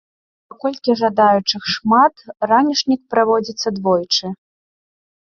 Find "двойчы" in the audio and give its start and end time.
3.81-4.37